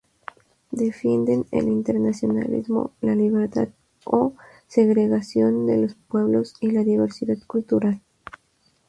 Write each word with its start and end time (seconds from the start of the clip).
Defienden 0.71 1.45
el 1.51 1.67
internacionalismo, 1.67 2.89
la 3.01 3.13
libertad 3.13 3.67
o 4.03 4.33
segregación 4.67 5.67
de 5.67 5.77
los 5.77 5.93
pueblos 5.93 6.55
y 6.59 6.71
la 6.71 6.83
diversidad 6.83 7.37
cultural. 7.45 8.01